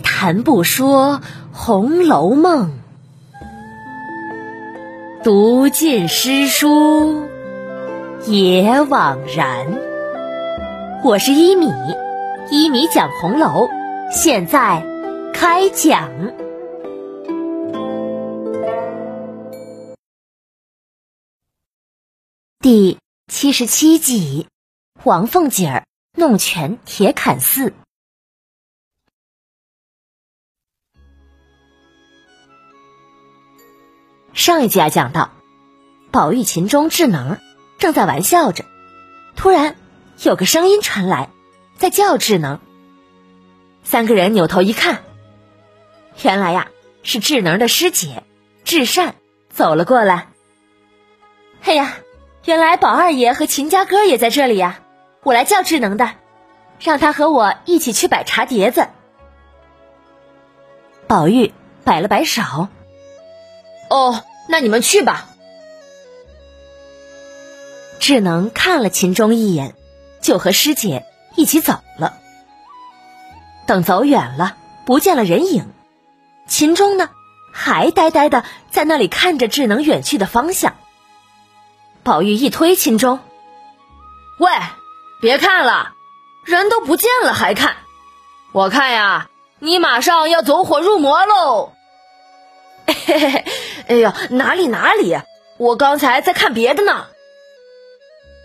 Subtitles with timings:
[0.00, 1.20] 谈不说
[1.52, 2.72] 《红楼梦》，
[5.24, 7.28] 读尽诗书
[8.26, 9.66] 也枉然。
[11.04, 11.72] 我是一米，
[12.50, 13.68] 一米讲红楼，
[14.10, 14.84] 现在
[15.32, 16.10] 开讲
[22.60, 22.98] 第
[23.32, 24.46] 七十七集：
[25.04, 25.84] 王凤姐儿
[26.16, 27.72] 弄权铁槛寺。
[34.38, 35.32] 上一集啊，讲到
[36.12, 37.38] 宝玉、秦钟、智能
[37.78, 38.64] 正在玩笑着，
[39.34, 39.74] 突然
[40.22, 41.30] 有个声音传来，
[41.76, 42.60] 在叫智能。
[43.82, 45.02] 三个人扭头一看，
[46.22, 46.68] 原来呀
[47.02, 48.22] 是智能的师姐
[48.62, 49.16] 智善
[49.50, 50.28] 走了过来。
[51.64, 51.94] 哎呀，
[52.44, 54.78] 原来宝二爷和秦家哥也在这里呀！
[55.24, 56.12] 我来叫智能的，
[56.78, 58.86] 让他和我一起去摆茶碟子。
[61.08, 62.68] 宝玉摆了摆手。
[63.90, 65.28] 哦，那你们去吧。
[68.00, 69.74] 智能看了秦钟一眼，
[70.22, 71.04] 就和师姐
[71.36, 72.14] 一起走了。
[73.66, 75.70] 等走远了，不见了人影，
[76.46, 77.10] 秦钟呢，
[77.52, 80.76] 还呆呆的在那里看着智能远去的方向。
[82.02, 83.20] 宝玉一推秦钟
[84.40, 84.50] ：“喂，
[85.20, 85.92] 别看了，
[86.44, 87.76] 人都不见了还看？
[88.52, 91.72] 我看呀，你马上要走火入魔喽！”
[92.94, 93.44] 嘿嘿嘿，
[93.88, 95.18] 哎呀，哪里哪里，
[95.58, 97.06] 我刚才在看别的呢。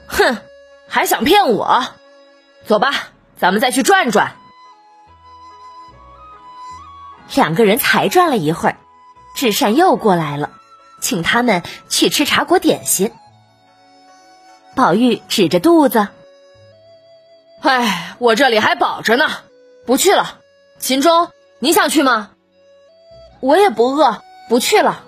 [0.07, 0.37] 哼，
[0.87, 1.85] 还想骗我？
[2.65, 4.35] 走吧，咱们再去转转。
[7.35, 8.77] 两个人才转了一会儿，
[9.35, 10.51] 智善又过来了，
[11.01, 13.11] 请他们去吃茶果点心。
[14.75, 16.09] 宝玉指着肚子
[17.63, 19.29] ：“哎，我这里还饱着呢，
[19.85, 20.39] 不去了。
[20.79, 22.31] 秦钟，你想去吗？
[23.39, 25.03] 我也不饿。”不去了，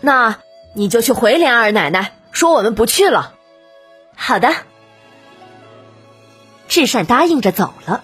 [0.00, 0.38] 那
[0.74, 3.34] 你就去回莲二奶奶，说我们不去了。
[4.14, 4.54] 好的，
[6.68, 8.02] 智善答应着走了，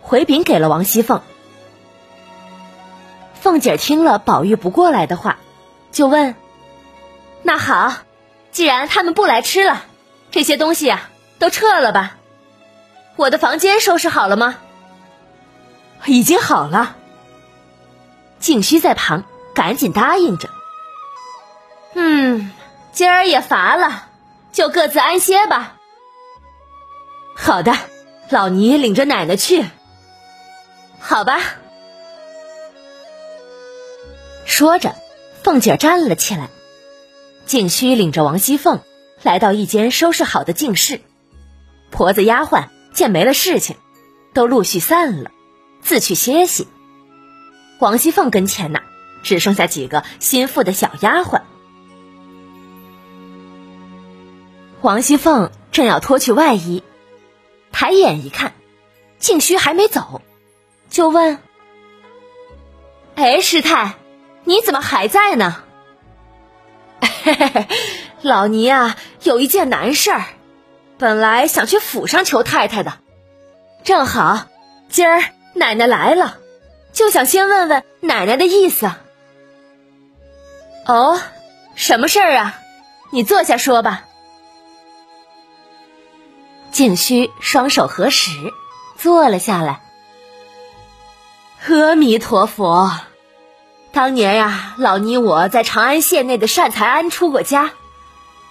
[0.00, 1.22] 回禀给了王熙凤。
[3.40, 5.38] 凤姐听了宝玉不过来的话，
[5.90, 6.34] 就问
[7.42, 7.94] ：“那好，
[8.52, 9.84] 既然他们不来吃了，
[10.30, 12.16] 这些东西啊，都撤了吧？
[13.16, 14.56] 我的房间收拾好了吗？
[16.04, 16.96] 已经好了。”
[18.38, 19.24] 静虚在旁。
[19.58, 20.48] 赶紧答应着。
[21.94, 22.52] 嗯，
[22.92, 24.06] 今儿也乏了，
[24.52, 25.74] 就各自安歇吧。
[27.34, 27.74] 好的，
[28.30, 29.64] 老尼领着奶奶去。
[31.00, 31.40] 好吧。
[34.46, 34.94] 说着，
[35.42, 36.50] 凤姐站了起来。
[37.44, 38.80] 静虚领着王熙凤
[39.24, 41.00] 来到一间收拾好的静室，
[41.90, 43.74] 婆子丫鬟见没了事情，
[44.34, 45.32] 都陆续散了，
[45.82, 46.68] 自去歇息。
[47.80, 48.82] 王熙凤跟前呐。
[49.22, 51.42] 只剩下几个心腹的小丫鬟。
[54.80, 56.84] 王熙凤正要脱去外衣，
[57.72, 58.52] 抬眼一看，
[59.18, 60.22] 静虚还没走，
[60.88, 61.38] 就问
[63.16, 63.94] ：“哎，师太，
[64.44, 65.64] 你怎么还在呢
[67.24, 67.68] ？”“嘿嘿嘿，
[68.22, 70.24] 老尼啊，有一件难事儿，
[70.96, 72.98] 本来想去府上求太太的，
[73.82, 74.46] 正好
[74.88, 75.24] 今儿
[75.54, 76.38] 奶奶来了，
[76.92, 78.88] 就想先问问奶奶的意思。”
[80.88, 81.20] 哦，
[81.74, 82.58] 什么事儿啊？
[83.10, 84.04] 你坐下说吧。
[86.72, 88.30] 静虚双手合十，
[88.96, 89.82] 坐了下来。
[91.68, 92.90] 阿弥陀佛，
[93.92, 97.72] 当年呀，老尼我在长安县内的善财庵出过家，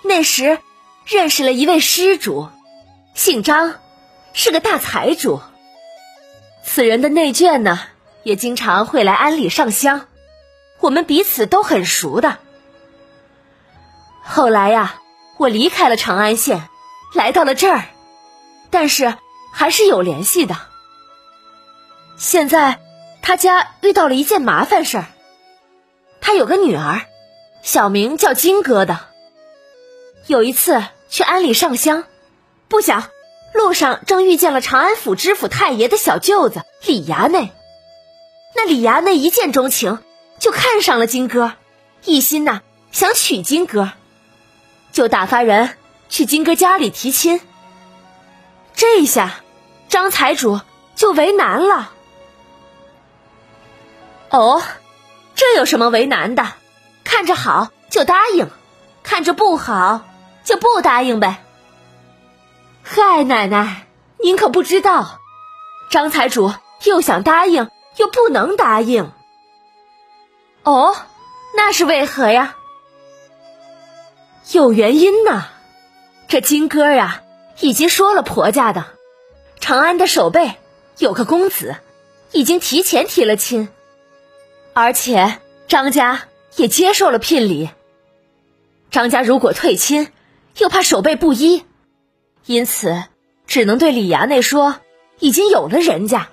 [0.04, 0.60] 那时
[1.06, 2.50] 认识了一位施主，
[3.16, 3.74] 姓张，
[4.34, 5.42] 是个大财主。
[6.64, 7.80] 此人的内眷呢，
[8.22, 10.06] 也经常会来庵里上香。
[10.80, 12.38] 我们彼此都很熟的。
[14.24, 15.02] 后来呀，
[15.38, 16.70] 我离开了长安县，
[17.14, 17.86] 来到了这儿，
[18.70, 19.16] 但是
[19.54, 20.56] 还是有联系的。
[22.18, 22.80] 现在
[23.22, 25.06] 他家遇到了一件麻烦事儿，
[26.22, 27.02] 他有个女儿，
[27.62, 28.98] 小名叫金疙瘩。
[30.26, 32.04] 有一次去安里上香，
[32.68, 33.10] 不想
[33.54, 37.52] 路上正遇见了长安府知府太爷的小舅子李衙内。
[38.56, 40.00] 那李衙内一见钟情。
[40.40, 41.54] 就看上了金哥，
[42.04, 42.62] 一心呐
[42.92, 43.92] 想娶金哥，
[44.92, 45.78] 就打发人
[46.10, 47.42] 去金哥家里提亲。
[48.74, 49.42] 这下
[49.90, 50.60] 张财主
[50.96, 51.92] 就为难了。
[54.30, 54.62] 哦，
[55.36, 56.46] 这有什么为难的？
[57.04, 58.50] 看着好就答应，
[59.02, 60.02] 看着不好
[60.44, 61.44] 就不答应呗。
[62.84, 63.88] 嗨，奶奶，
[64.24, 65.20] 您可不知道，
[65.90, 66.54] 张财主
[66.84, 69.12] 又想答应又不能答应。
[70.68, 70.94] 哦，
[71.56, 72.58] 那是为何呀？
[74.52, 75.46] 有原因呢。
[76.28, 77.24] 这金哥呀，
[77.62, 78.84] 已经说了婆家的，
[79.62, 80.56] 长安的守备
[80.98, 81.78] 有个公子，
[82.34, 83.70] 已经提前提了亲，
[84.74, 86.24] 而且张家
[86.58, 87.70] 也接受了聘礼。
[88.92, 90.10] 张家如果退亲，
[90.58, 91.64] 又怕守备不依，
[92.46, 93.06] 因此
[93.46, 94.76] 只能对李衙内说
[95.20, 96.28] 已经有了人家。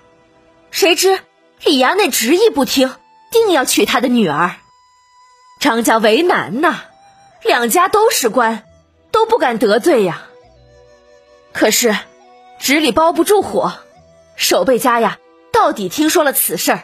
[0.73, 1.21] 谁知
[1.63, 2.93] 李衙内执意不听，
[3.35, 4.53] 定要娶他的女儿。
[5.61, 6.85] 张家为难呐，
[7.43, 8.65] 两家都是官。
[9.15, 10.23] 都不敢得罪呀。
[11.53, 11.97] 可是
[12.59, 13.73] 纸里包不住火，
[14.35, 15.19] 守备家呀，
[15.53, 16.83] 到底听说了此事儿，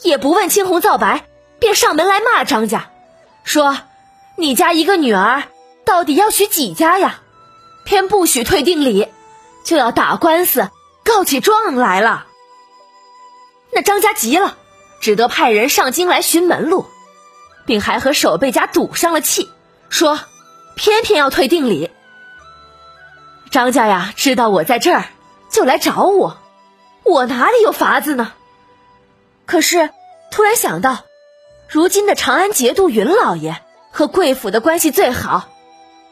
[0.00, 1.26] 也不问青红皂白，
[1.58, 2.90] 便上门来骂张家，
[3.44, 3.76] 说
[4.36, 5.42] 你家一个女儿
[5.84, 7.20] 到底要许几家呀？
[7.84, 9.08] 偏不许退定礼，
[9.62, 10.70] 就要打官司
[11.04, 12.26] 告起状来了。
[13.72, 14.56] 那张家急了，
[15.00, 16.86] 只得派人上京来寻门路，
[17.66, 19.50] 并还和守备家赌上了气，
[19.88, 20.20] 说。
[20.80, 21.90] 偏偏要退定礼，
[23.50, 25.06] 张家呀知道我在这儿，
[25.50, 26.38] 就来找我，
[27.02, 28.32] 我哪里有法子呢？
[29.44, 29.90] 可是
[30.30, 30.98] 突然想到，
[31.68, 33.60] 如今的长安节度云老爷
[33.90, 35.48] 和贵府的关系最好，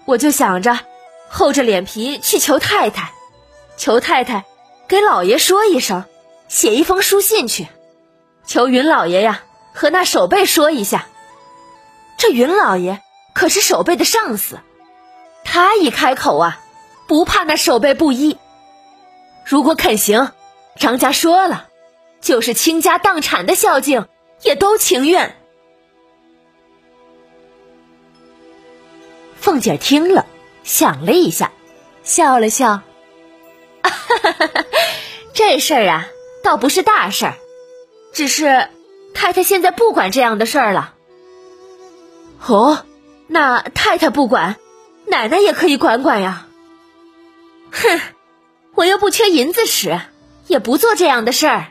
[0.05, 0.81] 我就想着
[1.29, 3.13] 厚着脸皮去求太太，
[3.77, 4.47] 求太太
[4.89, 6.03] 给老爷说一声，
[6.49, 7.69] 写一封书信去，
[8.47, 9.43] 求云老爷呀
[9.75, 11.07] 和那守备说一下，
[12.17, 13.03] 这云老爷。
[13.35, 14.61] 可是守备的上司，
[15.45, 16.59] 他一开口啊，
[17.07, 18.39] 不怕那守备不依。
[19.45, 20.33] 如果肯行，
[20.77, 21.69] 张家说了，
[22.23, 24.07] 就是倾家荡产的孝敬，
[24.41, 25.37] 也都情愿。
[29.39, 30.25] 凤姐听了，
[30.65, 31.53] 想了一下，
[32.03, 32.81] 笑了笑，
[33.83, 34.65] 哈哈哈哈
[35.35, 36.09] 这事儿啊，
[36.43, 37.37] 倒不是大事儿，
[38.17, 38.71] 只是
[39.13, 40.95] 太太现在不管这样的事儿了。
[42.47, 42.79] 哦。
[43.29, 44.57] 那太太不管，
[45.07, 46.47] 奶奶也可以管管呀。
[47.73, 48.01] 哼，
[48.75, 50.01] 我又不缺银子使，
[50.47, 51.67] 也不做这样的事儿。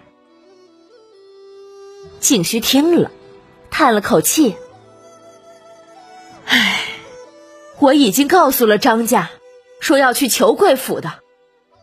[2.19, 3.09] 静虚听了，
[3.71, 4.57] 叹了口气
[6.45, 6.83] ：“唉，
[7.79, 9.29] 我已经告诉了张家，
[9.79, 11.13] 说要去求贵府的。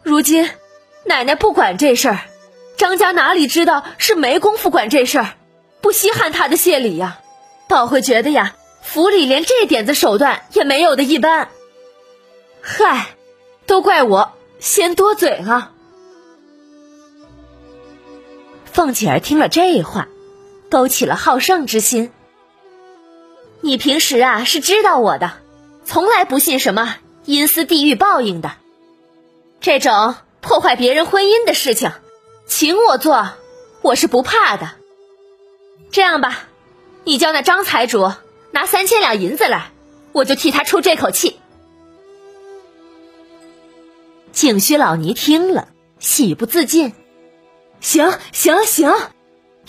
[0.05, 0.49] 如今
[1.07, 2.21] 奶奶不管这事儿，
[2.83, 5.37] 张家哪里知道是没工夫管这事儿，
[5.81, 7.21] 不稀罕他的谢礼呀，
[7.69, 11.49] 倒会觉得呀。”府里连这点子手段也没有的一般，
[12.61, 13.15] 嗨，
[13.67, 15.71] 都怪我先多嘴了。
[18.65, 20.09] 凤姐儿听了这话，
[20.69, 22.11] 勾起了好胜之心。
[23.61, 25.35] 你平时啊是知道我的，
[25.85, 28.51] 从来不信什么阴司地狱报应的，
[29.61, 31.93] 这种破坏别人婚姻的事情，
[32.47, 33.33] 请我做，
[33.81, 34.71] 我是不怕的。
[35.91, 36.49] 这样吧，
[37.05, 38.13] 你叫那张财主。
[38.55, 39.71] 拿三千两银子来，
[40.13, 41.41] 我就替他出这口气。
[44.31, 45.69] 景虚老尼听了，
[45.99, 46.93] 喜不自禁。
[47.81, 48.95] 行行行，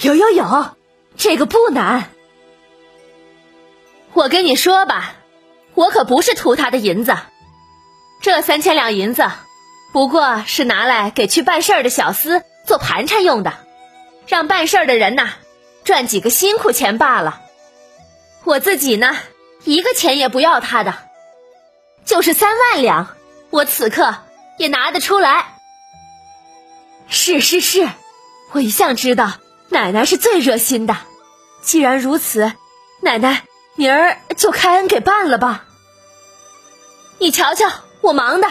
[0.01, 0.75] 有有有，
[1.15, 2.09] 这个不难。
[4.11, 5.15] 我跟你说吧，
[5.75, 7.15] 我可不是图他的银子，
[8.21, 9.23] 这三千两银子
[9.93, 13.53] 不过是拿来给去办事儿的小厮做盘缠用的，
[14.27, 15.29] 让办事儿的人呐
[15.83, 17.41] 赚几个辛苦钱罢了。
[18.43, 19.15] 我自己呢，
[19.63, 20.93] 一个钱也不要他的，
[22.05, 23.15] 就是三万两，
[23.49, 24.15] 我此刻
[24.57, 25.57] 也拿得出来。
[27.07, 27.87] 是是是，
[28.51, 29.33] 我一向知道
[29.69, 30.97] 奶奶是最热心的。
[31.61, 32.53] 既然如此，
[33.01, 33.43] 奶奶
[33.75, 35.65] 明儿就开恩给办了吧。
[37.19, 37.69] 你瞧瞧，
[38.01, 38.49] 我忙的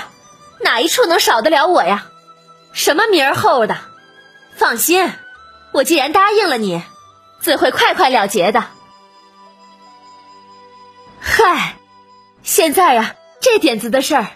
[0.61, 2.07] 哪一处能少得了我呀？
[2.73, 3.77] 什么明儿后的？
[4.57, 5.13] 放心，
[5.73, 6.83] 我既然答应了你，
[7.41, 8.65] 自会快快了结的。
[11.21, 11.77] 嗨，
[12.43, 14.27] 现在呀，这点子的事儿，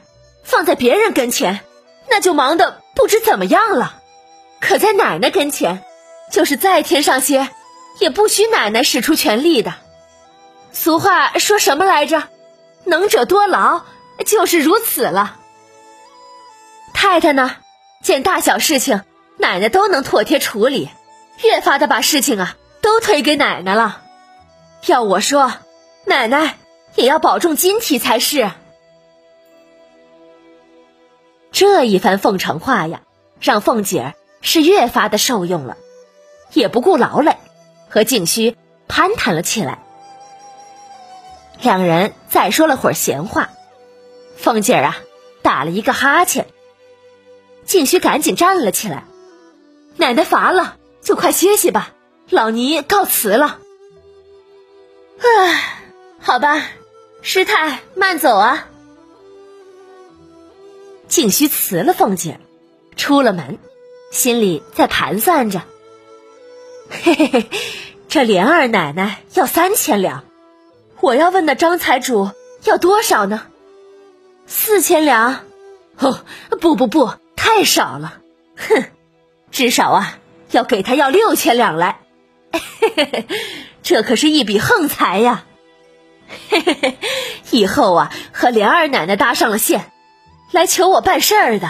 [0.45, 1.61] 放在别人跟前，
[2.09, 4.01] 那就忙得不知怎么样了；
[4.61, 5.85] 可在奶奶跟前，
[6.33, 7.49] 就是再添上些，
[8.01, 9.75] 也不许奶奶使出全力的。
[10.73, 12.25] 俗话说什么来着？
[12.85, 13.83] 能者多劳，
[14.25, 15.39] 就是如此了。
[16.95, 17.57] 太太呢，
[18.03, 19.03] 见大小事情，
[19.37, 20.89] 奶奶都能妥帖处理，
[21.43, 24.03] 越发的把事情啊都推给奶奶了。
[24.87, 25.53] 要我说，
[26.05, 26.57] 奶奶。
[26.97, 28.51] 也要保重金体才是。
[31.53, 33.03] 这一番奉承话呀，
[33.39, 35.77] 让凤姐儿是越发的受用了，
[36.55, 37.37] 也不顾劳累，
[37.91, 38.57] 和静虚
[38.89, 39.81] 攀谈了起来。
[41.61, 43.51] 两人再说了会儿闲话，
[44.39, 44.97] 凤姐儿啊
[45.43, 46.47] 打了一个哈欠，
[47.67, 49.05] 静虚赶紧站了起来
[49.97, 51.93] ：“奶奶乏了，就快歇息吧，
[52.31, 53.59] 老尼告辞了。
[55.19, 55.83] 唉，
[56.21, 56.63] 好吧，
[57.23, 58.69] 师太慢走啊。
[61.09, 62.41] 静虚辞了凤姐，
[62.97, 63.59] 出了门，
[64.11, 65.63] 心里在盘算着：
[66.91, 67.51] 嘿嘿嘿，
[68.09, 70.25] 这莲二奶奶要三千两，
[71.01, 72.31] 我要问那张财主
[72.65, 73.47] 要多少呢？
[74.47, 75.45] 四千两？
[75.99, 76.21] 哦，
[76.61, 78.21] 不不不，太少了。
[78.57, 78.85] 哼，
[79.51, 80.19] 至少啊，
[80.51, 82.01] 要给他要六千两来。
[82.53, 82.61] 嘿
[82.97, 83.27] 嘿嘿，
[83.83, 85.45] 这可是一笔横财呀！
[86.51, 86.99] 嘿嘿嘿，
[87.51, 89.93] 以后啊，和莲二奶奶搭上了线。
[90.53, 91.69] 来求我办事儿的，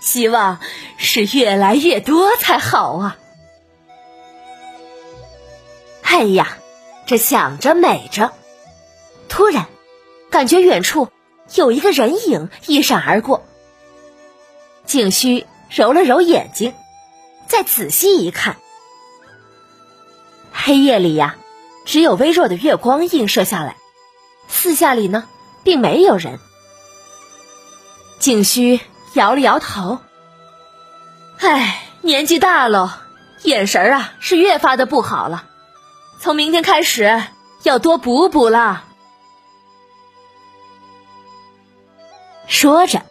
[0.00, 0.60] 希望
[0.96, 3.16] 是越来越多才好啊！
[6.02, 6.58] 哎呀，
[7.06, 8.32] 这想着美着，
[9.28, 9.66] 突然
[10.30, 11.08] 感觉远处
[11.54, 13.44] 有一个人影一闪而过。
[14.84, 16.74] 静虚揉了揉眼睛，
[17.48, 18.56] 再仔细一看，
[20.52, 21.36] 黑夜里呀，
[21.86, 23.76] 只有微弱的月光映射下来，
[24.48, 25.26] 四下里呢，
[25.64, 26.38] 并没有人。
[28.18, 28.80] 静虚
[29.14, 29.98] 摇了摇头，
[31.38, 33.02] 唉，年纪大了，
[33.42, 35.46] 眼神啊是越发的不好了。
[36.20, 37.22] 从明天开始
[37.62, 38.84] 要多补补了。
[42.46, 43.02] 说着，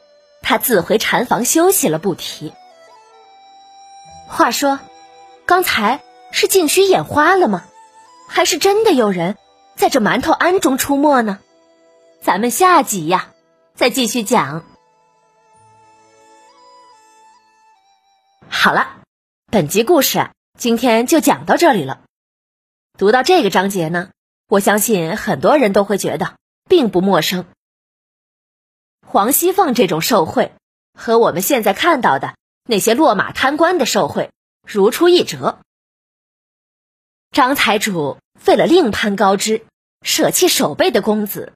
[0.41, 2.53] 他自回禅房休息了，不提。
[4.28, 4.80] 话说，
[5.46, 7.64] 刚才是静虚眼花了吗？
[8.30, 9.38] 还是真的有人
[9.78, 11.40] 在这馒头庵中出没呢？
[12.22, 13.32] 咱们下集呀，
[13.74, 14.66] 再继续讲。
[18.50, 18.98] 好了，
[19.50, 22.02] 本集故事今天就讲到这里了。
[22.98, 24.10] 读到这个章节呢，
[24.50, 26.36] 我相信很多人都会觉得
[26.68, 27.46] 并不陌生。
[29.08, 30.52] 黄熙凤这种受贿，
[30.94, 32.36] 和我们现在看到的
[32.68, 34.32] 那些落马贪官的受贿
[34.62, 35.60] 如出一辙。
[37.32, 39.66] 张财主为了另攀高枝，
[40.02, 41.54] 舍弃守备的公子，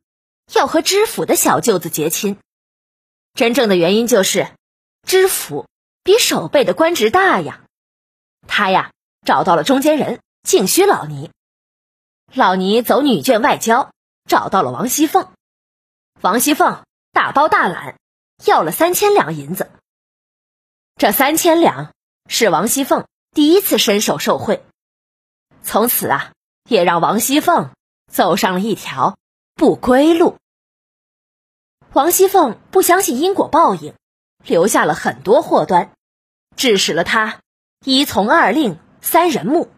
[0.54, 2.40] 要和知府的小舅子结亲，
[3.34, 4.50] 真正的原因就是
[5.06, 5.68] 知府。
[6.04, 7.62] 比守备的官职大呀，
[8.48, 8.92] 他呀
[9.24, 11.30] 找到了中间人静虚老尼，
[12.34, 13.92] 老尼走女眷外交，
[14.26, 15.32] 找到了王熙凤，
[16.22, 18.00] 王熙凤大包大揽
[18.46, 19.70] 要了三千两银子。
[21.02, 21.96] 这三千两
[22.28, 24.64] 是王熙凤第一次伸手受贿，
[25.64, 26.34] 从此啊
[26.70, 27.72] 也让王熙凤
[28.06, 29.18] 走上了一条
[29.56, 30.38] 不归路。
[31.94, 33.96] 王熙凤不相信因果报应。
[34.46, 35.92] 留下了很多祸端，
[36.56, 37.40] 致使了他
[37.84, 39.72] 一从二令三人木，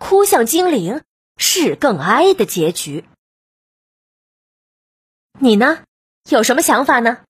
[0.00, 1.04] 哭向金陵
[1.36, 3.04] 事更哀的结局。
[5.38, 5.84] 你呢，
[6.28, 7.22] 有什么想法呢？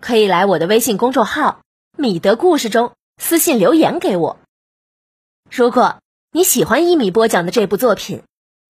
[0.00, 1.60] 可以来我的微信公众号
[1.96, 4.38] “米德故事”中私信留言给我。
[5.50, 8.22] 如果你喜欢一米播讲的这部作品，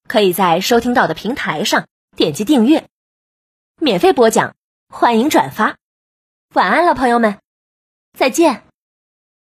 [0.07, 2.89] 可以在收听到的平台上点击订阅，
[3.81, 4.55] 免费播讲，
[4.89, 5.77] 欢迎转发。
[6.53, 7.39] 晚安了，朋友们。
[8.19, 8.65] 再见。